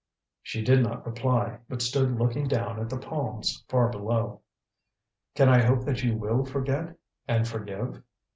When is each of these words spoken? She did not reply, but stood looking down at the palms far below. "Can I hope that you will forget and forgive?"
She 0.41 0.63
did 0.63 0.81
not 0.81 1.05
reply, 1.05 1.59
but 1.69 1.83
stood 1.83 2.17
looking 2.17 2.47
down 2.47 2.79
at 2.79 2.89
the 2.89 2.97
palms 2.97 3.63
far 3.69 3.87
below. 3.87 4.41
"Can 5.35 5.47
I 5.47 5.61
hope 5.61 5.85
that 5.85 6.01
you 6.03 6.15
will 6.17 6.43
forget 6.43 6.95
and 7.27 7.47
forgive?" 7.47 8.01